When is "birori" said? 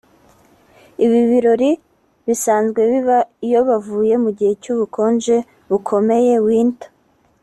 1.29-1.71